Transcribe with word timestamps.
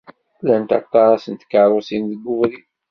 Llant 0.41 0.71
aṭas 0.79 1.21
n 1.27 1.33
tkeṛṛusin 1.35 2.03
deg 2.11 2.21
webrid? 2.27 2.65